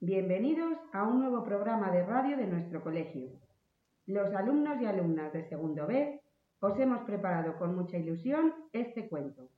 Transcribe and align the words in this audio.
bienvenidos 0.00 0.74
a 0.92 1.04
un 1.04 1.20
nuevo 1.20 1.42
programa 1.42 1.90
de 1.90 2.04
radio 2.04 2.36
de 2.36 2.46
nuestro 2.46 2.82
colegio. 2.82 3.30
Los 4.06 4.34
alumnos 4.34 4.80
y 4.82 4.86
alumnas 4.86 5.32
de 5.32 5.48
segundo 5.48 5.86
B 5.86 6.20
os 6.60 6.78
hemos 6.78 7.02
preparado 7.04 7.56
con 7.58 7.74
mucha 7.74 7.96
ilusión 7.96 8.52
este 8.72 9.08
cuento. 9.08 9.48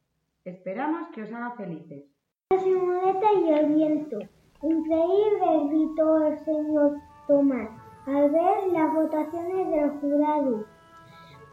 Esperamos 0.45 1.09
que 1.09 1.23
os 1.23 1.33
haga 1.33 1.57
felices. 1.57 2.05
La 2.51 2.61
simoneta 2.61 3.27
y 3.41 3.53
el 3.53 3.75
viento. 3.75 4.19
Increíble, 4.63 5.69
gritó 5.69 6.27
el 6.27 6.39
señor 6.45 6.97
Tomás 7.27 7.71
al 8.07 8.31
ver 8.31 8.73
las 8.73 8.95
votaciones 8.95 9.71
del 9.71 9.91
jurado. 10.01 10.65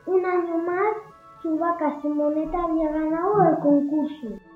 Un 0.06 0.26
año 0.26 0.58
más, 0.60 0.96
su 1.42 1.58
vaca 1.58 2.00
Simoneta 2.02 2.64
había 2.64 2.92
ganado 2.92 3.50
el 3.50 3.60
concurso. 3.60 4.47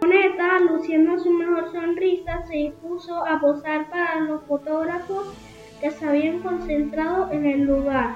Simoneta, 0.00 0.60
luciendo 0.60 1.18
su 1.18 1.30
mejor 1.30 1.70
sonrisa, 1.72 2.42
se 2.46 2.54
dispuso 2.54 3.26
a 3.26 3.38
posar 3.38 3.90
para 3.90 4.20
los 4.20 4.42
fotógrafos 4.44 5.30
que 5.78 5.90
se 5.90 6.08
habían 6.08 6.40
concentrado 6.40 7.30
en 7.30 7.44
el 7.44 7.64
lugar, 7.64 8.14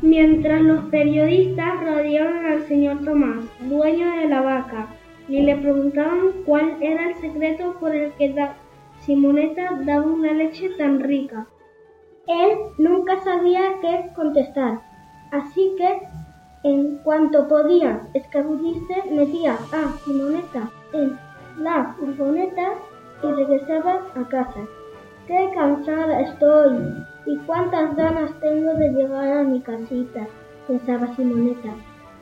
mientras 0.00 0.62
los 0.62 0.86
periodistas 0.86 1.78
rodeaban 1.84 2.46
al 2.46 2.66
señor 2.66 3.04
Tomás, 3.04 3.44
dueño 3.60 4.10
de 4.12 4.28
la 4.28 4.40
vaca, 4.40 4.86
y 5.28 5.42
le 5.42 5.56
preguntaban 5.56 6.30
cuál 6.46 6.76
era 6.80 7.10
el 7.10 7.14
secreto 7.16 7.76
por 7.78 7.94
el 7.94 8.12
que 8.12 8.34
Simoneta 9.00 9.78
daba 9.84 10.06
una 10.06 10.32
leche 10.32 10.70
tan 10.78 11.00
rica. 11.00 11.46
Él 12.28 12.56
nunca 12.78 13.20
sabía 13.20 13.60
qué 13.82 14.06
contestar, 14.14 14.80
así 15.32 15.74
que 15.76 16.00
en 16.64 16.96
cuanto 17.04 17.46
podía 17.46 18.08
escabullirse, 18.14 19.02
metía 19.10 19.58
a 19.72 19.98
Simoneta 20.04 20.70
en 20.92 21.18
la 21.58 21.94
furgoneta 21.98 22.74
y 23.22 23.26
regresaba 23.26 24.06
a 24.14 24.28
casa. 24.28 24.60
Qué 25.26 25.50
cansada 25.54 26.20
estoy 26.20 27.04
y 27.26 27.36
cuántas 27.46 27.94
ganas 27.96 28.32
tengo 28.40 28.74
de 28.74 28.90
llegar 28.90 29.38
a 29.38 29.42
mi 29.44 29.60
casita, 29.60 30.26
pensaba 30.66 31.14
Simoneta. 31.14 31.70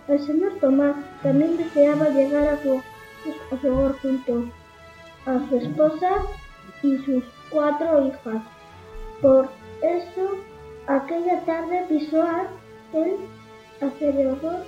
El 0.08 0.20
señor 0.20 0.52
Tomás 0.60 0.96
también 1.22 1.56
deseaba 1.56 2.08
llegar 2.08 2.48
a 2.48 2.62
su, 2.62 2.80
hogar 3.68 3.92
junto 4.00 4.44
a 5.26 5.48
su 5.48 5.56
esposa 5.56 6.10
y 6.82 6.96
sus 6.98 7.24
cuatro 7.50 8.06
hijas. 8.06 8.42
Por 9.20 9.48
eso, 9.82 10.30
aquella 10.86 11.40
tarde 11.44 11.84
pisó 11.88 12.24
el 12.94 13.16
acelerador 13.80 14.64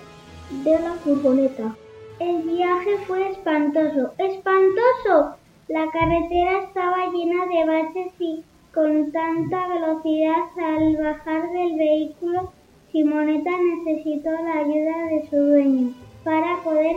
de 0.65 0.79
la 0.79 0.93
furgoneta. 0.95 1.75
El 2.21 2.43
viaje 2.43 2.99
fue 3.07 3.31
espantoso, 3.31 4.13
espantoso. 4.19 5.37
La 5.69 5.91
carretera 5.91 6.65
estaba 6.65 7.07
llena 7.11 7.47
de 7.47 7.65
baches 7.65 8.13
y 8.19 8.45
con 8.75 9.11
tanta 9.11 9.69
velocidad 9.69 10.45
al 10.59 10.99
bajar 10.99 11.51
del 11.51 11.79
vehículo, 11.79 12.53
Simoneta 12.93 13.53
necesitó 13.85 14.33
la 14.33 14.59
ayuda 14.59 15.07
de 15.07 15.31
su 15.31 15.37
dueño 15.37 15.95
para 16.23 16.63
poder 16.63 16.97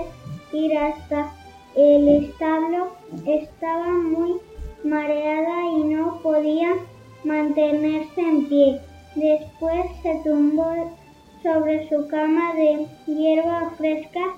ir 0.52 0.78
hasta 0.78 1.32
el 1.78 2.26
establo. 2.26 2.90
Estaba 3.26 3.88
muy 3.88 4.42
mareada 4.84 5.72
y 5.78 5.84
no 5.86 6.20
podía 6.22 6.76
mantenerse 7.24 8.20
en 8.20 8.50
pie. 8.50 8.82
Después 9.16 9.86
se 10.02 10.20
tumbó 10.26 10.94
sobre 11.42 11.88
su 11.88 12.10
cama 12.10 12.54
de 12.56 12.88
hierba 13.06 13.70
fresca 13.78 14.36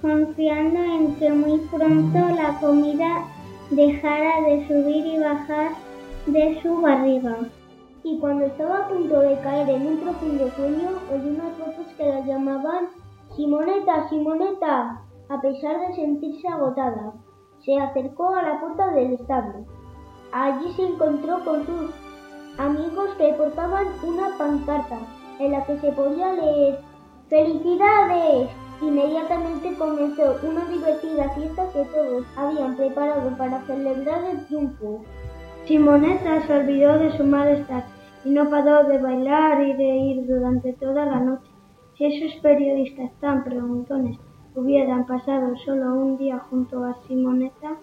confiando 0.00 0.82
en 0.82 1.16
que 1.16 1.30
muy 1.30 1.58
pronto 1.68 2.18
la 2.18 2.58
comida 2.60 3.24
dejara 3.70 4.42
de 4.42 4.66
subir 4.66 5.06
y 5.06 5.18
bajar 5.18 5.72
de 6.26 6.60
su 6.62 6.80
barriga. 6.80 7.38
Y 8.04 8.18
cuando 8.18 8.46
estaba 8.46 8.78
a 8.78 8.88
punto 8.88 9.20
de 9.20 9.38
caer 9.40 9.68
en 9.68 9.86
un 9.86 9.96
profundo 9.98 10.50
sueño, 10.52 10.90
oyó 11.12 11.28
unas 11.28 11.58
voces 11.58 11.92
que 11.96 12.06
la 12.06 12.20
llamaban 12.20 12.88
Simoneta, 13.34 14.08
Simoneta, 14.08 15.02
a 15.28 15.40
pesar 15.40 15.80
de 15.80 15.94
sentirse 15.94 16.46
agotada. 16.46 17.12
Se 17.64 17.76
acercó 17.76 18.34
a 18.34 18.42
la 18.42 18.60
puerta 18.60 18.92
del 18.92 19.14
establo. 19.14 19.64
Allí 20.32 20.72
se 20.74 20.86
encontró 20.86 21.44
con 21.44 21.66
sus 21.66 21.90
amigos 22.58 23.10
que 23.18 23.32
portaban 23.34 23.86
una 24.04 24.38
pancarta 24.38 24.98
en 25.40 25.52
la 25.52 25.64
que 25.64 25.78
se 25.78 25.92
podía 25.92 26.32
leer 26.32 26.80
¡Felicidades! 27.28 28.50
Inmediatamente 28.82 29.74
comenzó 29.78 30.36
una 30.42 30.66
divertida 30.66 31.30
fiesta 31.30 31.66
que 31.72 31.84
todos 31.84 32.26
habían 32.36 32.76
preparado 32.76 33.34
para 33.38 33.62
celebrar 33.62 34.24
el 34.24 34.44
triunfo. 34.46 35.02
Simoneta 35.64 36.46
se 36.46 36.58
olvidó 36.58 36.98
de 36.98 37.16
su 37.16 37.24
malestar 37.24 37.84
y 38.24 38.30
no 38.30 38.50
paró 38.50 38.84
de 38.84 38.98
bailar 38.98 39.62
y 39.62 39.72
de 39.72 39.96
ir 39.96 40.26
durante 40.26 40.74
toda 40.74 41.06
la 41.06 41.20
noche. 41.20 41.50
Si 41.96 42.04
esos 42.04 42.38
periodistas 42.42 43.10
tan 43.20 43.44
preguntones 43.44 44.18
hubieran 44.54 45.06
pasado 45.06 45.56
solo 45.64 45.94
un 45.94 46.18
día 46.18 46.38
junto 46.50 46.84
a 46.84 46.94
Simoneta, 47.06 47.78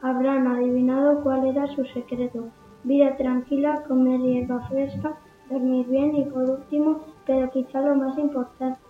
habrán 0.00 0.46
adivinado 0.46 1.22
cuál 1.22 1.46
era 1.46 1.66
su 1.66 1.84
secreto. 1.84 2.48
Vida 2.84 3.16
tranquila, 3.16 3.82
comer 3.86 4.20
hierba 4.20 4.66
fresca, 4.68 5.18
dormir 5.50 5.86
bien 5.88 6.16
y 6.16 6.24
por 6.24 6.48
último, 6.48 7.00
pero 7.26 7.50
quizá 7.50 7.82
lo 7.82 7.94
más 7.96 8.16
importante, 8.16 8.80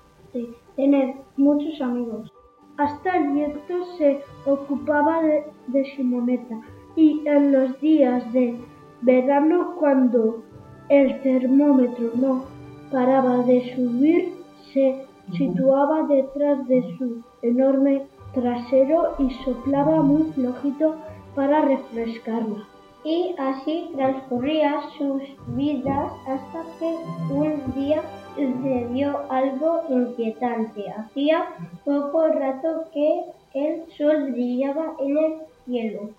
tener 0.77 1.15
muchos 1.37 1.81
amigos. 1.81 2.33
Hasta 2.77 3.17
el 3.17 3.33
viento 3.33 3.85
se 3.97 4.21
ocupaba 4.47 5.23
de, 5.23 5.45
de 5.69 5.85
Simoneta 5.97 6.61
y 6.97 7.23
en 7.27 7.53
los 7.53 7.81
días 7.81 8.33
de 8.33 8.57
verano 9.03 9.75
cuando 9.79 10.43
el 10.89 11.21
termómetro 11.23 12.11
no 12.15 12.45
paraba 12.91 13.39
de 13.45 13.75
subir 13.75 14.33
se 14.73 15.07
situaba 15.37 16.05
detrás 16.05 16.67
de 16.69 16.97
su 16.97 17.23
enorme 17.43 18.07
trasero 18.33 19.15
y 19.19 19.31
soplaba 19.45 20.03
muy 20.03 20.33
flojito 20.33 20.97
para 21.35 21.63
refrescarla. 21.63 22.67
Y 23.09 23.35
así 23.39 23.91
transcurría 23.97 24.83
sus 24.99 25.23
vidas 25.57 26.13
hasta 26.27 26.63
que 26.79 26.95
un 27.33 27.73
día 27.75 28.03
sucedió 28.35 29.23
algo 29.31 29.81
inquietante. 29.89 30.91
Hacía 30.91 31.47
poco 31.87 32.29
rato 32.29 32.85
que 32.93 33.25
el 33.55 33.91
sol 33.97 34.33
brillaba 34.33 34.93
en 34.99 35.17
el 35.17 35.35
cielo. 35.65 36.11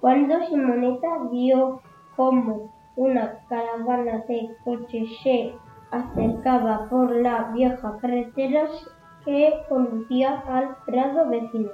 Cuando 0.00 0.44
Simoneta 0.46 1.28
vio 1.30 1.80
cómo 2.16 2.72
una 2.96 3.38
caravana 3.48 4.24
de 4.26 4.50
coches 4.64 5.10
se 5.22 5.54
acercaba 5.92 6.88
por 6.90 7.14
la 7.14 7.52
vieja 7.54 7.98
carretera 8.00 8.66
que 9.24 9.60
conducía 9.68 10.42
al 10.48 10.74
prado 10.86 11.28
vecino. 11.28 11.70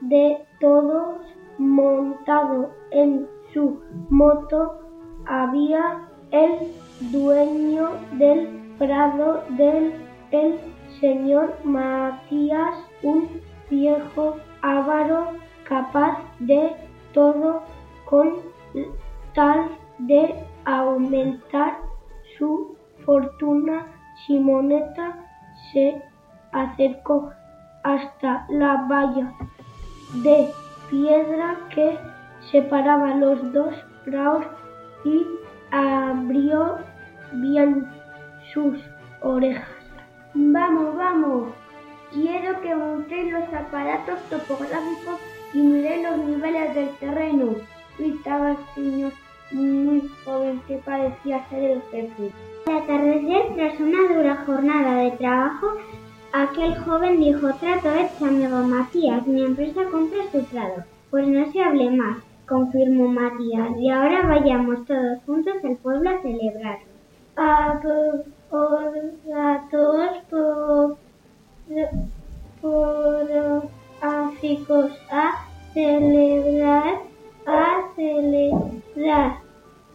De 0.00 0.38
todos 0.58 1.18
montado 1.58 2.70
en 2.90 3.28
su 3.52 3.80
moto 4.08 4.80
había 5.26 6.08
el 6.30 6.72
dueño 7.12 7.90
del 8.12 8.48
prado 8.78 9.44
del 9.50 9.92
el 10.30 10.58
señor 10.98 11.54
Matías, 11.62 12.74
un 13.02 13.28
viejo 13.68 14.36
avaro 14.62 15.28
capaz 15.68 16.18
de 16.38 16.74
todo 17.12 17.62
con 18.06 18.36
tal 19.34 19.68
de 19.98 20.34
aumentar 20.64 21.78
su 22.38 22.76
fortuna. 23.04 23.86
Simoneta 24.26 25.26
se 25.72 26.02
acercó 26.52 27.30
hasta 27.82 28.46
la 28.50 28.86
valla 28.88 29.32
de 30.22 30.48
piedra 30.90 31.56
que 31.74 31.98
separaba 32.50 33.14
los 33.16 33.52
dos 33.52 33.74
prados 34.04 34.44
y 35.04 35.26
abrió 35.70 36.78
bien 37.32 37.86
sus 38.52 38.78
orejas. 39.20 39.68
Vamos, 40.34 40.96
vamos, 40.96 41.48
quiero 42.12 42.60
que 42.60 42.74
montéis 42.74 43.32
los 43.32 43.54
aparatos 43.54 44.18
topográficos 44.30 45.20
y 45.54 45.58
miréis 45.58 46.08
los 46.08 46.18
niveles 46.18 46.74
del 46.74 46.88
terreno. 46.96 47.54
Gritaba 47.98 48.52
el 48.52 48.56
señor 48.74 49.12
muy 49.52 50.10
joven 50.24 50.60
que 50.66 50.76
parecía 50.78 51.46
ser 51.48 51.62
el 51.62 51.82
jefe. 51.90 52.30
Al 52.66 52.76
atardecer, 52.78 53.54
tras 53.54 53.80
una 53.80 54.14
dura 54.14 54.36
jornada 54.46 54.96
de 54.98 55.10
trabajo, 55.12 55.76
Aquel 56.34 56.74
joven 56.78 57.20
dijo, 57.20 57.52
trato 57.60 57.92
hecho, 57.92 58.24
amigo 58.24 58.62
Matías, 58.62 59.26
mi 59.26 59.44
empresa 59.44 59.82
compra 59.90 60.22
su 60.32 60.42
prado. 60.46 60.82
Pues 61.10 61.28
no 61.28 61.52
se 61.52 61.62
hable 61.62 61.90
más, 61.90 62.16
confirmó 62.52 63.08
Matías, 63.08 63.78
y 63.78 63.88
ahora 63.88 64.26
vayamos 64.26 64.84
todos 64.84 65.24
juntos 65.24 65.54
al 65.64 65.76
pueblo 65.76 66.10
a 66.10 66.20
celebrarlo. 66.20 66.92
A, 67.36 67.80
a 69.34 69.68
todos 69.70 70.10
por, 70.28 70.98
por 72.60 73.32
a 74.02 74.30
celebrar, 75.72 77.00
a 77.46 77.88
celebrar. 77.96 79.38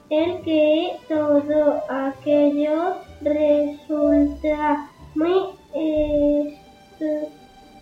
el 0.10 0.42
que 0.42 0.94
todo 1.08 1.84
aquello 1.90 2.96
resulta 3.22 4.90
muy 5.14 5.50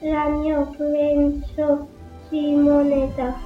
extraño, 0.02 0.70
pensó 0.78 1.88
Simoneta. 2.30 3.45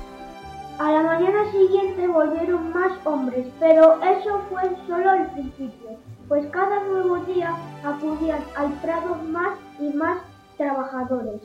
A 0.79 0.93
la 0.93 1.03
mañana 1.03 1.51
siguiente 1.51 2.07
volvieron 2.07 2.71
más 2.71 2.93
hombres, 3.05 3.45
pero 3.59 4.01
eso 4.01 4.39
fue 4.49 4.61
solo 4.87 5.11
el 5.11 5.25
principio, 5.31 5.89
pues 6.29 6.47
cada 6.51 6.81
nuevo 6.85 7.17
día 7.25 7.53
acudían 7.83 8.39
al 8.55 8.71
prado 8.79 9.15
más 9.27 9.59
y 9.77 9.89
más 9.89 10.19
trabajadores. 10.57 11.41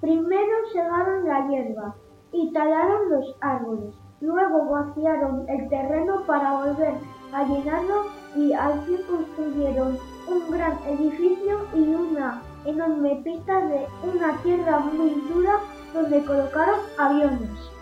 Primero 0.00 0.52
segaron 0.72 1.26
la 1.26 1.48
hierba 1.48 1.96
y 2.30 2.52
talaron 2.52 3.10
los 3.10 3.34
árboles, 3.40 3.92
luego 4.20 4.70
vaciaron 4.70 5.44
el 5.48 5.68
terreno 5.68 6.22
para 6.24 6.58
volver 6.58 6.94
a 7.32 7.42
llenarlo 7.42 8.04
y 8.36 8.52
al 8.52 8.80
fin 8.82 8.98
construyeron 9.10 9.98
un 10.28 10.50
gran 10.52 10.78
edificio 10.86 11.66
y 11.74 11.80
una 11.80 12.40
enorme 12.64 13.22
pista 13.24 13.60
de 13.66 13.88
una 14.04 14.40
tierra 14.44 14.78
muy 14.78 15.20
dura 15.32 15.58
donde 15.92 16.24
colocaron 16.24 16.78
aviones. 16.96 17.77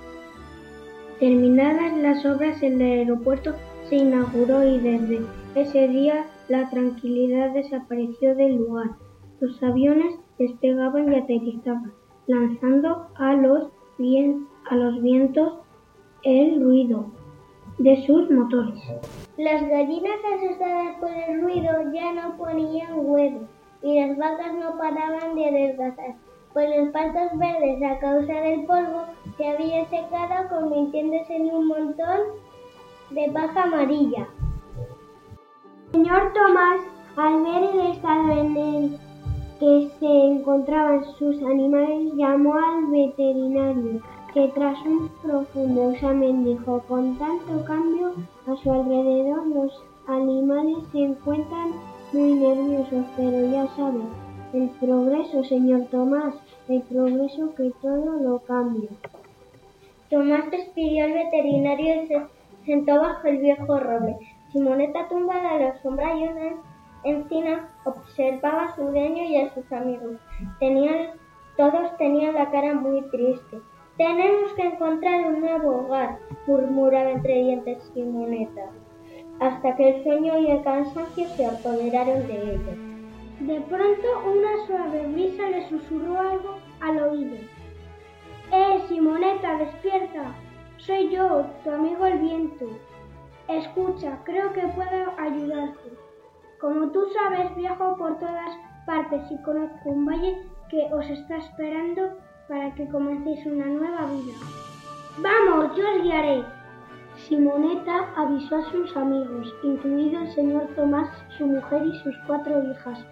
Terminadas 1.19 1.97
las 1.97 2.27
obras, 2.27 2.63
el 2.63 2.79
aeropuerto 2.81 3.55
se 3.89 3.97
inauguró 3.97 4.67
y 4.67 4.79
desde 4.79 5.23
ese 5.55 5.89
día 5.89 6.27
la 6.49 6.69
tranquilidad 6.69 7.51
desapareció 7.55 8.35
del 8.35 8.57
lugar. 8.57 8.91
Los 9.41 9.63
aviones 9.63 10.15
despegaban 10.39 11.11
y 11.11 11.17
aterrizaban, 11.17 11.93
lanzando 12.27 13.09
a 13.15 13.33
los, 13.33 13.71
vientos 13.99 15.55
el 16.23 16.63
ruido 16.63 17.07
de 17.79 18.07
sus 18.07 18.31
motores. 18.31 18.79
Las 19.39 19.67
gallinas 19.69 20.19
asustadas 20.35 20.97
por 21.01 21.11
el 21.11 21.41
ruido 21.41 21.71
ya 21.95 22.13
no 22.13 22.37
ponían 22.37 22.93
huevos 22.95 23.49
y 23.83 24.01
las 24.01 24.19
vacas 24.19 24.53
no 24.55 24.77
paraban 24.77 25.35
de 25.35 25.47
adelgazar, 25.47 26.15
pues 26.57 26.75
los 26.75 26.89
pastos 26.89 27.39
verdes 27.39 27.83
a 27.83 27.99
causa 27.99 28.33
del 28.33 28.65
polvo 28.65 29.03
se 29.37 29.47
había 29.47 29.85
secado 29.91 30.49
convirtiéndose 30.49 31.37
en 31.37 31.55
un 31.55 31.67
montón 31.67 32.19
de 33.11 33.31
paja 33.31 33.65
amarilla. 33.65 34.27
Señor 35.93 36.33
Tomás, 36.33 36.81
al 37.17 37.43
ver 37.43 37.63
el 37.75 37.93
estado 37.93 38.31
en 38.31 38.57
el 38.57 38.99
que 39.61 39.91
se 40.01 40.07
encontraban 40.07 41.05
sus 41.19 41.37
animales, 41.43 42.15
llamó 42.15 42.55
al 42.55 42.87
veterinario, 42.87 44.01
que 44.33 44.49
tras 44.55 44.81
un 44.87 45.11
profundo 45.23 45.91
examen 45.91 46.43
dijo, 46.43 46.83
con 46.89 47.19
tanto 47.19 47.67
cambio 47.67 48.13
a 48.47 48.57
su 48.57 48.73
alrededor, 48.73 49.47
los 49.49 49.85
animales 50.07 50.79
se 50.93 51.01
encuentran 51.01 51.73
muy 52.15 52.33
nerviosos, 52.33 53.05
pero 53.15 53.47
ya 53.47 53.67
sabe, 53.77 54.01
el 54.53 54.69
progreso, 54.81 55.45
señor 55.45 55.87
Tomás, 55.91 56.35
el 56.69 56.83
progreso 56.83 57.55
que 57.55 57.73
todo 57.81 58.19
lo 58.21 58.39
cambia. 58.41 58.89
Tomás 60.11 60.51
despidió 60.51 61.05
al 61.05 61.13
veterinario 61.13 62.03
y 62.03 62.07
se 62.07 62.23
sentó 62.65 63.01
bajo 63.01 63.27
el 63.27 63.39
viejo 63.39 63.79
roble. 63.79 64.17
Simoneta, 64.53 65.09
tumbada 65.09 65.51
a 65.53 65.59
la 65.59 65.83
sombra 65.83 66.15
y 66.17 66.25
una 66.25 66.53
encina, 67.05 67.69
observaba 67.85 68.65
a 68.65 68.77
su 68.77 68.83
dueño 68.83 69.25
y 69.25 69.37
a 69.37 69.55
sus 69.55 69.71
amigos. 69.73 70.17
Tenían, 70.59 71.11
todos 71.57 71.97
tenían 71.99 72.35
la 72.35 72.51
cara 72.51 72.75
muy 72.75 73.03
triste. 73.11 73.59
Tenemos 73.97 74.53
que 74.55 74.63
encontrar 74.63 75.27
un 75.27 75.41
nuevo 75.41 75.85
hogar, 75.85 76.19
murmuraba 76.47 77.11
entre 77.11 77.43
dientes 77.43 77.91
Simoneta 77.95 78.71
hasta 79.41 79.77
que 79.77 79.97
el 79.97 80.03
sueño 80.03 80.39
y 80.39 80.51
el 80.51 80.63
cansancio 80.63 81.27
se 81.37 81.47
apoderaron 81.47 82.27
de 82.27 82.55
ella. 82.55 82.96
De 83.41 83.61
pronto 83.61 84.07
una 84.25 84.67
suave 84.67 85.07
brisa 85.09 85.51
le 85.51 85.69
susurró 85.69 86.19
algo 86.19 86.59
al 86.81 87.03
oído. 87.03 87.37
¡Eh, 88.51 88.83
Simoneta, 88.89 89.59
despierta! 89.59 90.33
Soy 90.79 91.11
yo, 91.11 91.45
tu 91.63 91.71
amigo 91.71 92.07
el 92.07 92.19
viento. 92.19 92.65
Escucha, 93.49 94.19
creo 94.25 94.53
que 94.53 94.63
puedo 94.69 95.13
ayudarte. 95.19 95.91
Como 96.61 96.91
tú 96.93 97.07
sabes, 97.13 97.55
viajo 97.57 97.97
por 97.97 98.19
todas 98.19 98.57
partes 98.87 99.31
y 99.31 99.43
conozco 99.43 99.91
un 99.91 100.07
valle 100.07 100.43
que 100.71 100.89
os 100.95 101.05
está 101.11 101.37
esperando 101.37 102.17
para 102.49 102.75
que 102.75 102.89
comencéis 102.89 103.45
una 103.45 103.67
nueva 103.67 104.07
vida. 104.07 104.35
Vamos, 105.19 105.77
yo 105.77 105.85
os 105.95 106.03
guiaré. 106.03 106.45
Simoneta 107.17 108.13
avisó 108.17 108.57
a 108.57 108.71
sus 108.71 108.97
amigos, 108.97 109.55
incluido 109.63 110.21
el 110.21 110.33
señor 110.33 110.69
Tomás, 110.75 111.11
su 111.37 111.47
mujer 111.47 111.85
y 111.85 111.99
sus 111.99 112.17
cuatro 112.27 112.63
hijas. 112.63 113.05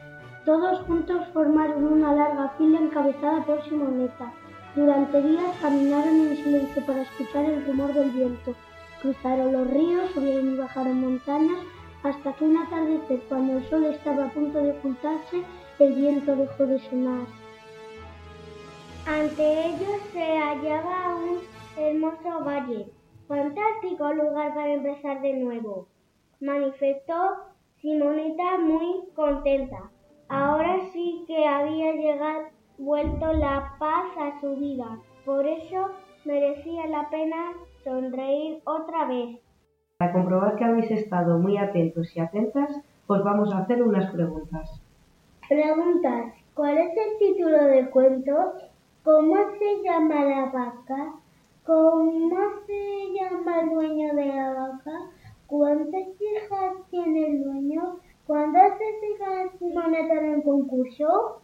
Todos 0.44 0.80
juntos 0.86 1.26
formaron 1.32 1.84
una 1.84 2.12
larga 2.12 2.50
fila 2.58 2.78
encabezada 2.78 3.44
por 3.44 3.64
Simoneta. 3.64 4.32
Durante 4.74 5.22
días 5.22 5.56
caminaron 5.62 6.26
en 6.26 6.36
silencio 6.36 6.84
para 6.84 7.02
escuchar 7.02 7.44
el 7.46 7.64
rumor 7.64 7.94
del 7.94 8.10
viento. 8.10 8.54
Cruzaron 9.00 9.52
los 9.52 9.70
ríos, 9.70 10.10
subieron 10.10 10.54
y 10.54 10.56
bajaron 10.56 11.00
montañas, 11.00 11.58
hasta 12.02 12.32
que 12.34 12.44
un 12.44 12.58
atardecer, 12.58 13.20
cuando 13.28 13.58
el 13.58 13.64
sol 13.70 13.84
estaba 13.84 14.26
a 14.26 14.30
punto 14.30 14.58
de 14.58 14.72
ocultarse, 14.72 15.42
el 15.78 15.92
viento 15.94 16.36
dejó 16.36 16.66
de 16.66 16.78
sonar. 16.90 17.26
Ante 19.06 19.66
ellos 19.66 20.00
se 20.12 20.38
hallaba 20.38 21.16
un 21.16 21.38
hermoso 21.76 22.44
valle, 22.44 22.90
Fantástico 23.26 24.12
lugar 24.12 24.54
para 24.54 24.74
empezar 24.74 25.22
de 25.22 25.32
nuevo, 25.32 25.88
manifestó 26.40 27.14
Simoneta 27.80 28.58
muy 28.58 29.08
contenta. 29.14 29.90
Ahora 30.28 30.78
sí 30.92 31.24
que 31.26 31.46
había 31.46 31.92
llegado, 31.92 32.44
vuelto 32.78 33.32
la 33.32 33.74
paz 33.78 34.06
a 34.18 34.40
su 34.40 34.56
vida. 34.56 34.98
Por 35.24 35.46
eso 35.46 35.88
merecía 36.24 36.86
la 36.86 37.08
pena 37.10 37.52
sonreír 37.82 38.60
otra 38.64 39.06
vez. 39.06 39.40
Para 39.98 40.12
comprobar 40.12 40.56
que 40.56 40.64
habéis 40.64 40.90
estado 40.90 41.38
muy 41.38 41.56
atentos 41.56 42.16
y 42.16 42.20
atentas, 42.20 42.70
os 43.06 43.22
vamos 43.22 43.52
a 43.52 43.58
hacer 43.58 43.82
unas 43.82 44.10
preguntas. 44.12 44.80
Preguntas. 45.48 46.32
¿Cuál 46.54 46.78
es 46.78 46.90
el 46.96 47.18
título 47.18 47.64
del 47.64 47.90
cuento? 47.90 48.54
¿Cómo 49.02 49.36
se 49.58 49.82
llama 49.82 50.24
la 50.24 50.46
vaca? 50.46 51.14
¿Cómo 51.66 52.36
se 52.66 53.12
llama 53.12 53.60
el 53.60 53.70
dueño 53.70 54.14
de 54.14 54.26
la 54.26 54.52
vaca? 54.52 55.10
¿Cuántas 55.46 56.08
hijas 56.20 56.74
tiene 56.90 57.26
el 57.26 57.44
dueño? 57.44 57.98
¿Cuántas 58.26 58.72
hijas 58.80 59.58
Simoneta 59.58 60.14
en 60.14 60.34
el 60.36 60.42
concurso? 60.42 61.42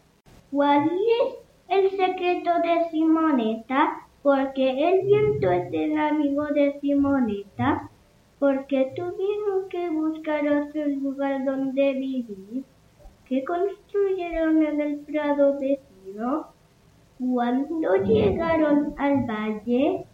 ¿Cuál 0.51 0.91
es 1.23 1.37
el 1.69 1.91
secreto 1.91 2.51
de 2.63 2.89
Simoneta? 2.91 4.07
Porque 4.23 4.89
el 4.89 5.05
viento 5.05 5.51
es 5.51 5.71
el 5.75 5.99
amigo 5.99 6.47
de 6.47 6.81
Simoneta. 6.81 7.91
Porque 8.39 8.95
tuvieron 8.97 9.69
que 9.69 9.91
buscar 9.91 10.49
otro 10.49 10.87
lugar 10.87 11.45
donde 11.45 11.93
vivir. 11.93 12.65
¿Qué 13.27 13.45
construyeron 13.45 14.65
en 14.65 14.81
el 14.81 15.01
prado 15.01 15.61
vecino? 15.61 16.47
Cuando 17.19 17.95
llegaron 17.97 18.95
al 18.97 19.27
valle, 19.27 20.07